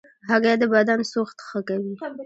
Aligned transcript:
هګۍ 0.29 0.55
د 0.61 0.63
بدن 0.73 0.99
سوخت 1.11 1.37
ښه 1.47 1.59
کوي. 1.67 1.93